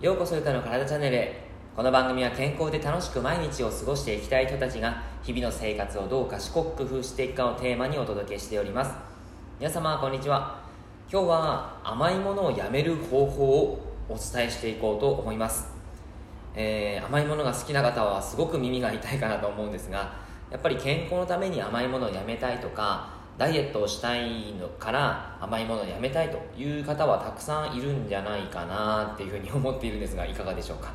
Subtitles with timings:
[0.00, 1.48] ようこそゆかの体チャンネルへ。
[1.74, 8.92] この番組は健康で楽しく毎日を過ごしていきたい人たちが日々の生活をどう賢く工夫していくかをテーマにお届けしております。
[9.58, 10.60] 皆様こんにちは。
[11.10, 15.66] 今日は甘いものをやめる方法をお伝えしていこうと思います。
[16.54, 30.92] えー、甘いものが好きな方はすごく耳が痛いかなと思うんですがやっぱり健康のために甘いものをやめたいとかダイエットをしたいのから甘いものをやめたいという方はたくさんいるんじゃないかなっていうふうに思っているんですがいかがでしょうか、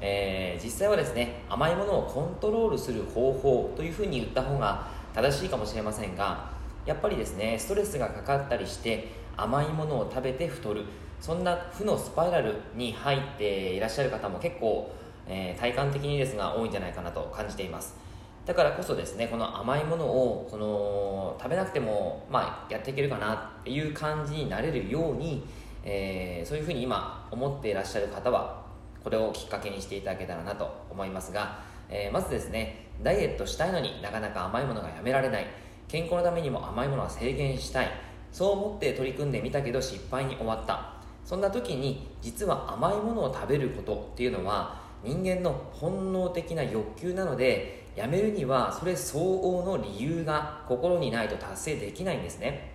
[0.00, 6.50] えー、実際はですね甘いものをコントロールする方法というふうに言った方が正しいかもしれませんが
[6.84, 10.84] やっぱりですねストレスがかかったりして甘いものを食べて太る。
[11.20, 14.92] そんな負のスパイラルに入っていらっしゃる方も結構、
[15.26, 18.07] えー、体感的にですが多いんじゃないかなと感じています。
[18.48, 25.44] だからこそですねこの甘いものをその食べなくても、まあ、やっていけるかなっていう感じになれるように、
[25.84, 28.64] えー、そういうふうに今思っていらっしゃる方は
[29.04, 35.46] これをきっかけにしていただけたらなと思いますが、えー、まずですねダイエットしたいのになかなか甘いものがやめられない。
[35.86, 37.90] 健康のためにも甘いものは制限したい。
[38.32, 40.94] そう思って取り組んでみたけど失敗に終わった。
[41.24, 52.72] そんな時に実は甘いものを食べることっていうのは人間の本能的な欲求なのでやめるにはそれ相応の理由が心にないと達成できないんですね。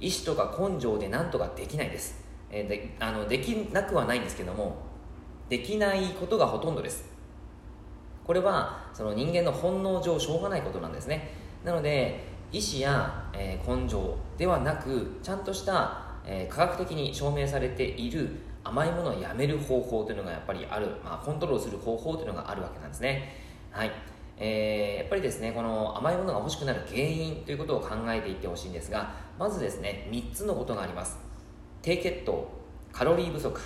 [0.00, 4.76] 意志とか根性で何とかできないです、え、であのできなくはないんですけども
[5.48, 7.10] できないことがほとんどです。
[8.24, 11.30] これはその人間の本能上しょうがないことなんですね。
[11.64, 18.30] なので意志や、え、根性ではなくちゃんとしたえ、科学的に証明されている
[18.64, 23.41] 甘いものをやめる方法というのがやっぱりある、まあ、コントロールする方法というのがあるわけなんですね。
[23.72, 23.90] はい。
[24.36, 31.18] えー、やっぱりですね、この甘いものが欲しくなる原因ということを考えていってほしいんですが、まずですね、3つのことがあります。
[31.80, 32.50] 低血糖、
[32.92, 33.58] カロリー不足、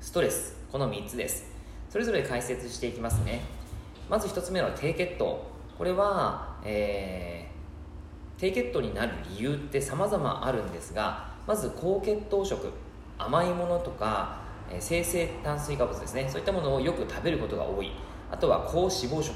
[0.00, 1.44] ストレス、この3つです。
[1.88, 3.42] それぞれ解説していきますね。
[4.10, 5.44] まず1つ目の低血糖。
[5.78, 12.72] これは、えー、低血糖になる理由って様々あるんですが、まず高血糖食
[13.16, 17.92] 甘いものとか、え生成炭水化物ですねそういったものをよく食べることが多い
[18.32, 19.34] あとは高脂肪食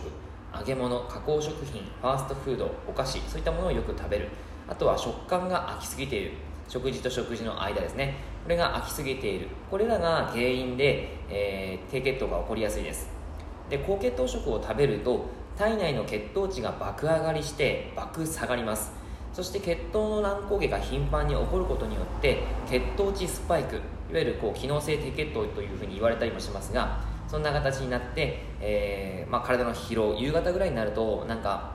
[0.59, 4.29] 揚げ物加工食品ファーストフードお菓子そういったものをよく食べる。
[4.67, 6.33] あとは食感が飽きすぎている。
[6.67, 8.15] 食事と食事の間ですね。
[8.43, 9.49] これが飽きすぎている。
[9.71, 13.09] これらが原因で、えー、低血糖が起こりやすいです。
[13.69, 15.27] で高血糖食を食べると
[15.59, 18.93] 体内の血糖値が爆上がりして爆下がります。
[19.34, 23.78] そして血糖の乱高下が頻繁に起こることによって血糖値スパイクい
[24.15, 31.75] わゆるこう機能性低血糖というふうに言われたりもしますがそんな形になって、えー、まあ、体の疲労夕方ぐらいになるとなんか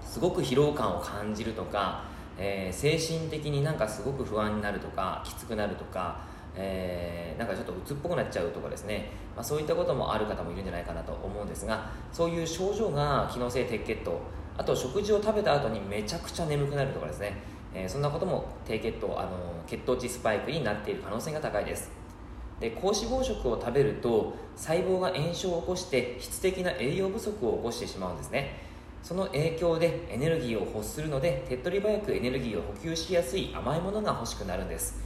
[0.00, 2.04] すごく疲労感を感じるとか、
[2.36, 6.20] えー、精神的になんかすごく不安になるとかきつくなるとか、
[6.56, 14.20] えー、なんかちょっと鬱っぽくなっちゃうとかですね、まあ、そういったこともある方もいるんじゃないかなと思うんですがそういう症状が機能性低血糖
[14.58, 17.36] あと食事を食べた後にめちゃくちゃ眠くなるとかですね、
[17.72, 19.30] えー、そんなことも低血糖あの
[19.66, 22.01] 血糖値スパイクになっている可能性が高いです。
[22.62, 28.62] で高脂肪食を食べると細胞が炎症を起こして質的な栄養不足を起こしてしまうんですね。
[29.02, 35.02] その影響でエネルギーを欲するので手っ取り早くエネルギーを補給しやすい甘いものが欲しくなるんです。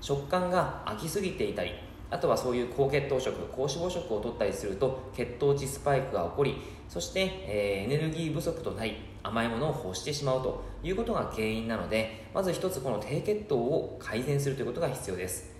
[0.00, 1.72] 食感が飽きすぎていたり
[2.10, 6.56] あとはそういう高血糖食高脂肪食を取ったりすると血糖値スパイクが起こり
[6.88, 15.50] そして、えー、エネルギー不足となり甘いものを欲してしまうということが原因なのでまず一つこの低血糖を改善するということが必要です。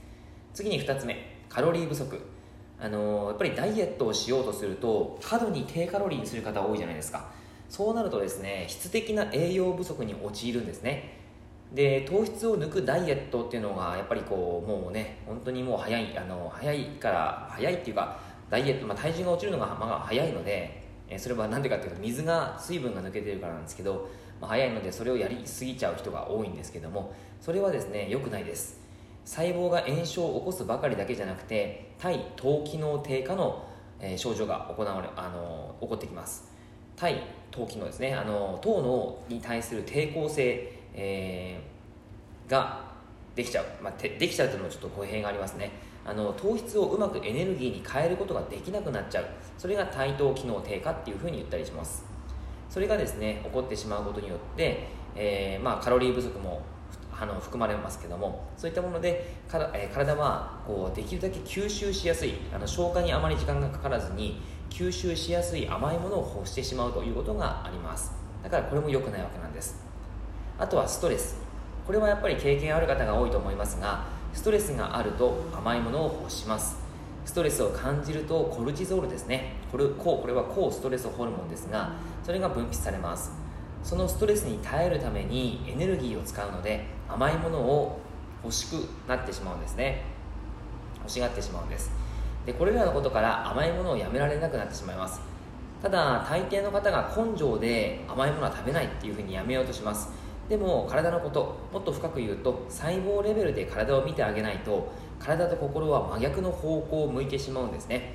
[0.55, 1.40] 次に2つ目。
[1.51, 2.19] カロリー不足。
[2.81, 7.29] あの、やっぱりダイエットをしようとすると過度に低カロリーにする方多いじゃないですか。
[7.71, 11.19] そうなるとですね質的な栄養不足に陥るんですね。
[11.73, 18.19] で糖質を抜くダイエットっていうのがやっぱりこうもうね本当にもう早いあの早いから早いっていうか
[18.51, 20.83] ダイエット、まあ、体重が落ちるのが、まあ、早いので
[21.17, 24.11] それは何でかっていうと水が水分が抜けてるからなんですけど、
[24.41, 28.80] まあ、早いのでそれをやりすぎちゃう人が多いんですけどもそれはですね良くないです。
[29.31, 33.65] 細胞が炎症を起こすばかりだけじゃなくて対糖機能低下の、
[34.01, 36.51] え症状が行われあの起こってきます。
[36.97, 37.23] 対
[37.53, 38.13] 糖機能ですね。
[38.15, 42.81] あの糖のに対する抵抗性えー、が
[43.35, 45.71] できちゃう、まあ、できちゃうというのもちょっと語弊がありますね。
[46.05, 49.27] あの糖質をうまくエネルギーに変えることができなくなっちゃう。
[49.59, 52.05] それが対等機能低下っていうふうに言ったりします。
[52.69, 56.63] それがですね起こってしまうことによって、えー、まあ、カロリー不足も
[57.21, 64.41] あの含まれますけどもそういったものでから、えー、体はこうできるだけ吸収しやすいあの消化にあまり時間がかからずに
[64.71, 68.13] 吸収しやすい甘いものを欲してしまうということがあります。
[68.43, 69.77] だからこれも良くないわけなんです。
[70.59, 71.37] あとはストレス。
[71.87, 76.79] これはやっぱり経験ある方が多いと思いますがストレスがあると甘いものを欲します。
[77.27, 79.57] ストレスを感じるとコルチゾールですね。
[79.71, 81.93] これこれは抗ストレスホルモンですが
[82.25, 83.40] それが分泌されます。
[83.83, 88.01] そのストレスに耐えるためにエネルギーを使うので甘いものを
[88.45, 90.05] 欲しくなってしまうんですね。
[90.99, 91.91] 欲しがってしまうんです。
[92.47, 95.21] でこれらのことから甘いものをやめられなくなってしまいます。
[95.83, 100.11] ただ大抵の方が根性で甘いものは食べないっていうふうにやめようとします。
[100.49, 108.15] でも体のこともっと深く言うと細胞レベルで体を見てあげないと体と心は真逆の方向を向いてしまうんですね、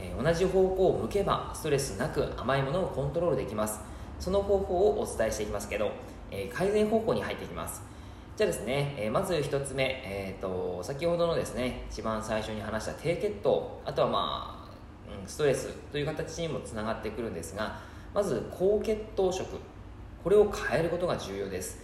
[0.00, 3.89] えー、同じ方向を向けばストレスなく甘いものをコントロールできます。
[4.20, 5.90] その方法をお伝えしていきますけど、
[6.30, 7.82] えー、改善方向に入っていきます。
[8.36, 17.78] じゃあですね、えー、まず1つ目、えーと、先ほどのですね一番最初に話した低血糖あとはまあ、うん、ストレスという形にもつながってくるんですが
[18.14, 19.58] まず高血糖食
[20.24, 21.82] これを変えることが重要です。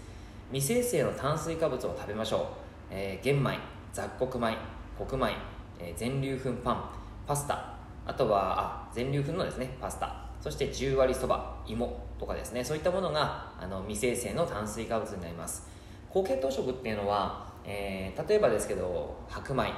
[0.53, 2.43] 未生成の炭水化物を食べましょう、
[2.91, 3.59] えー、玄米
[3.93, 4.57] 雑穀米
[4.97, 5.33] 黒米、
[5.79, 6.91] えー、全粒粉パン
[7.27, 7.75] パスタ
[8.07, 10.25] あとはあ全粒粉のですねパスタ。
[10.41, 12.06] そして10割そば芋。
[12.19, 15.69] とかですねそういったものがあの未生成の炭水化物になります。
[16.09, 19.71] 高血糖食っていうのは、えー、例えばですけど白米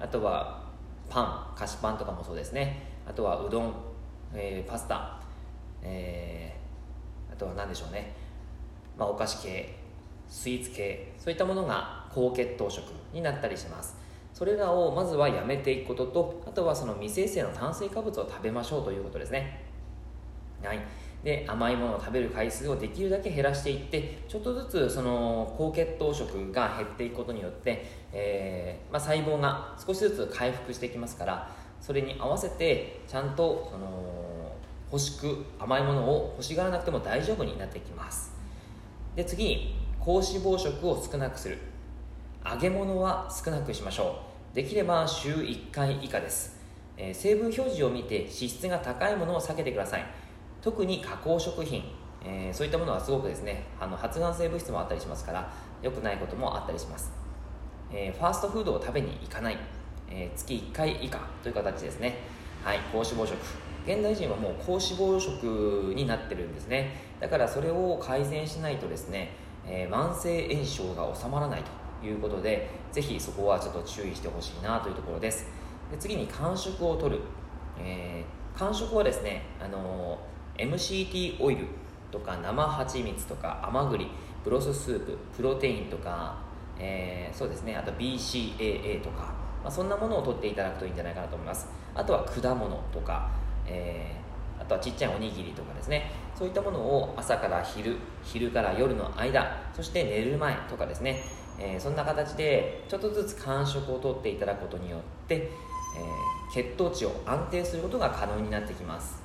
[0.00, 0.64] あとは
[1.08, 2.82] パン菓子パンとかもそうですね。
[3.06, 3.74] あとはうどん、
[4.34, 5.20] えー、パスタ、
[5.82, 8.14] えー、あとは何でしょうね、
[8.98, 9.76] まあ、お菓子系
[10.28, 13.96] スイーツ系そういったものが高血糖食になったりします。
[14.32, 19.62] それらをまずはやめていくこととあとはその未生成の炭水化物を食べましょうということですね。
[20.60, 20.80] はい。
[21.24, 31.50] で甘いものを食べる回数をできるだけ減らしていってちょっとずつその高血糖食が減っていくことによって、えー、まあ、細胞が少しずつ回復していきますから
[31.80, 34.52] それに合わせてちゃんとその
[34.92, 38.32] 欲しく甘いものを欲しがらなくても大丈夫になっていきます。
[39.16, 41.58] で次に高脂肪食を少なくする。
[42.48, 44.20] 揚げ物は少なくしましょ
[44.52, 44.54] う。
[44.54, 46.56] できれば週1回以下です、
[46.96, 50.04] えー、成分表示を見て脂質が高いものを避けてください。
[50.64, 51.84] 特に加工食品、
[52.24, 55.52] えー、そういったものはすごくですねあの発がん性物質もあったりしますから
[55.82, 57.12] 良くないこともあったりします、
[57.92, 59.58] えー、ファーストフードを食べに行かない、
[60.10, 62.16] え月1回以下という形ですね。
[62.64, 63.36] はい高脂肪食。
[63.86, 66.92] 現代人はもう高脂肪食になってるんですね。
[67.20, 69.32] だからそれを改善しないとですね
[69.66, 71.62] え、慢性炎症が収まらない
[72.00, 75.46] ということでぜひそこはちょっと注意してほしいなというところです。
[75.90, 77.20] で次に間食を取る、
[77.78, 80.18] えー、間食はですね、あの、
[80.56, 81.66] MCT オイル
[82.10, 84.08] とか生蜂蜜とか甘栗
[84.44, 86.36] ブロススーププロテインとか、
[86.78, 87.76] えー、そうですね。
[87.76, 91.66] あと BCAA とか、まあ、そんなものを取っていただくといいんじゃないかなと思います。
[91.94, 93.30] あとは果物とか、
[93.66, 96.10] えー、あとはちっちゃいおにぎりとかですね。
[96.34, 101.22] そういったものを朝から昼昼から夜の間そして寝る前とかですね、
[101.58, 109.23] えー、そんな形でちょっとずつ間食をとっていただくことによって、えー、血糖値を安定することが可能になってきます。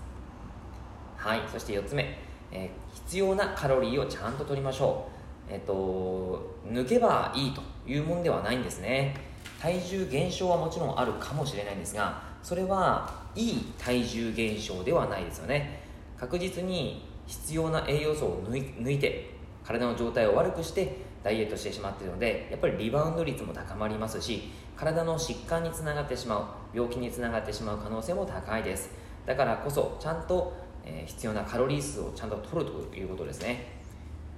[1.19, 2.18] はいそして4つ目、
[2.50, 5.06] えー、必要なカロリーをちゃんととりましょ
[5.50, 5.54] う。
[5.54, 9.16] えっ、と抜けばいいというもんではないんですね。
[9.60, 15.81] 体重減少はもちろんあるかもしれないんですがそれはいい体重減少ではないですよね。
[16.18, 19.31] 確実に必要な栄養素を抜いて
[19.66, 26.38] 体の状態を悪くしてダイエットしてしまっているのでやっぱりリバウンド率も高まりますし体の疾患につながってしま
[26.73, 29.09] う病気につながってしまう可能性も高いです。
[29.26, 30.57] だからこそちゃんと、
[30.90, 33.68] えー、必要なカロリー数をちゃんと取るということですね。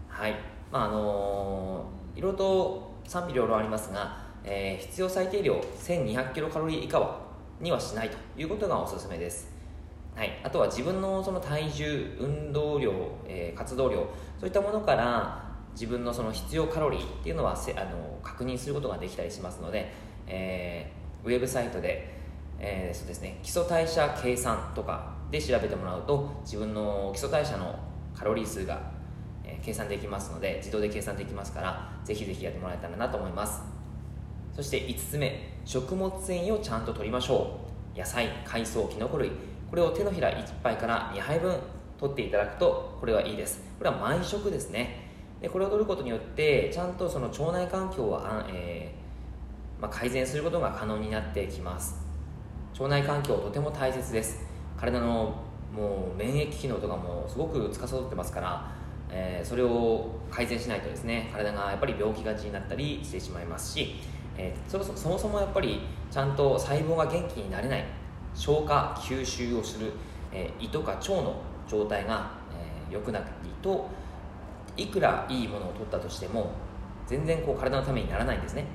[0.10, 0.36] はい。
[0.72, 7.20] まああのー、いろいろと賛否両論ありますが、えー、必要最低量1200キロカロリー以下は
[7.62, 9.50] にはしないということがおすすめです。
[10.16, 12.92] はい、あとは自分のその体重運動量、
[13.26, 13.98] えー、活動量
[14.40, 19.92] そういったものから自分のその必要カロリーっていうのはせあの確認することができたりしますので、
[20.28, 22.14] えー、ウェブサイトで、
[22.60, 27.80] えー、そうですね、基礎代謝計算とかで調べてもらうと自分の基礎代謝の
[28.14, 28.82] カロリー数が、
[29.44, 33.62] え、計算できますので自動で計算できますからぜひぜひやってもらえたらなと思います。
[34.54, 37.60] そして5つ目食物繊維をちゃんと取りましょ
[37.96, 37.98] う。
[37.98, 39.32] 野菜海藻きのこ類。
[39.70, 41.56] これを手のひら1杯から2杯分
[41.98, 43.64] 取っていただくとこれはいいです。
[43.78, 45.10] これは毎食ですね。
[45.40, 51.96] でこれを取ることによってちゃんとその腸内環境をえー、まあ、改善することが可能になってきます。
[52.74, 54.51] 腸内環境とても大切です。
[54.82, 55.36] 体の
[55.72, 58.72] もう免疫機能とかもすごく司ってますから、
[59.12, 63.96] えー、それを改善しないとですね体がやっぱり病気がちになったりしてしまいますし、
[64.36, 67.86] えー、そもそもそもやっぱりちゃんと細胞が元気になれない
[68.34, 69.92] 消化吸収をする、
[70.34, 73.24] えー、胃とか腸の状態が、えー、良くない
[73.62, 73.88] と
[74.76, 76.52] いくらいいものを取ったとしても
[77.06, 78.66] 全然こう体のためにならないんですね。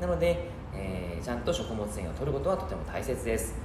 [0.00, 3.63] なので、え、ちゃんと食物繊維を取ることはとても大切です。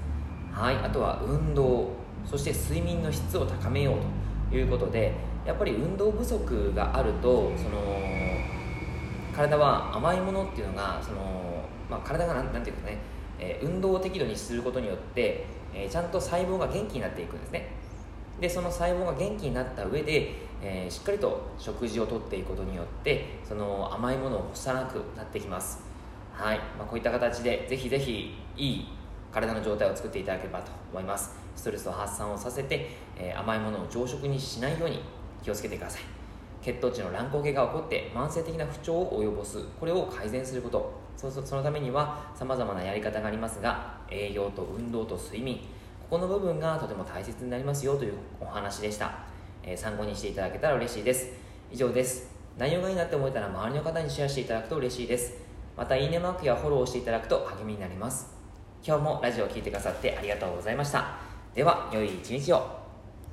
[0.59, 1.87] はいあとは運動
[2.25, 5.13] そして睡眠の質を高めようということで
[5.45, 7.79] やっぱり運動不足があるとその
[9.33, 12.97] 体は甘いものっていうのがその、まあ、体がなんていうかね、
[13.39, 17.69] えー、運動を適度にすることによって、えー、ちゃんと細胞が元気になっていくんですね。
[18.41, 25.81] でその細胞が元気になった上で、えー、しっかりと食事をとっていくことによってその甘いものを干さなくなってきます。
[26.33, 28.99] はい、まあ、こういった形でぜひぜひいい
[29.31, 31.36] 体の状態を作っていただければと思います。
[31.55, 35.01] ストレスを発散をさせて、えー、甘いものを常食にしないように
[35.43, 36.01] 気をつけてください。
[36.62, 39.63] 血糖値の乱高下が起こって慢性的な不調を及ぼす。
[39.79, 40.91] これを改善すること。
[41.15, 45.57] そのためにはさまざまなやり方がありますが栄養と運動と睡眠。
[46.00, 49.19] ここの部分がとても大切になりますよというお話でした、
[49.62, 51.27] えー、参考にしていただけたら嬉しいです。
[51.71, 52.31] 以上です。
[52.57, 55.33] 内容がいいなって思えたら周りの方にシェアしていただくと嬉しいです。
[55.75, 58.38] またいいねマークやフォローをしていただくと励みになります。
[58.83, 61.17] 今日もラジオを聴いてくださってありがとうございました。
[61.53, 62.78] では良い一日を。